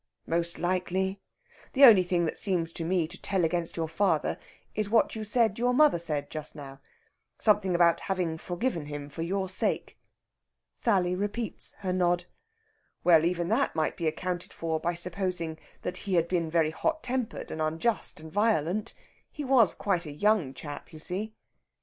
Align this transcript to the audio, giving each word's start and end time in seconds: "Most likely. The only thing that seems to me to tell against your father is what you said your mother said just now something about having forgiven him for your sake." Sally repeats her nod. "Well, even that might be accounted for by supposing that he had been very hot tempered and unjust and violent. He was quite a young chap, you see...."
"Most 0.25 0.57
likely. 0.57 1.19
The 1.73 1.83
only 1.83 2.01
thing 2.01 2.25
that 2.25 2.39
seems 2.39 2.73
to 2.73 2.83
me 2.83 3.07
to 3.07 3.21
tell 3.21 3.45
against 3.45 3.77
your 3.77 3.87
father 3.87 4.39
is 4.73 4.89
what 4.89 5.15
you 5.15 5.23
said 5.23 5.59
your 5.59 5.75
mother 5.75 5.99
said 5.99 6.31
just 6.31 6.55
now 6.55 6.81
something 7.37 7.75
about 7.75 7.99
having 7.99 8.39
forgiven 8.39 8.87
him 8.87 9.11
for 9.11 9.21
your 9.21 9.47
sake." 9.47 9.99
Sally 10.73 11.13
repeats 11.13 11.75
her 11.81 11.93
nod. 11.93 12.25
"Well, 13.03 13.23
even 13.25 13.47
that 13.49 13.75
might 13.75 13.95
be 13.95 14.07
accounted 14.07 14.51
for 14.51 14.79
by 14.79 14.95
supposing 14.95 15.59
that 15.83 15.97
he 15.97 16.15
had 16.15 16.27
been 16.27 16.49
very 16.49 16.71
hot 16.71 17.03
tempered 17.03 17.51
and 17.51 17.61
unjust 17.61 18.19
and 18.19 18.31
violent. 18.33 18.95
He 19.31 19.43
was 19.45 19.75
quite 19.75 20.07
a 20.07 20.11
young 20.11 20.55
chap, 20.55 20.91
you 20.91 20.97
see...." 20.97 21.35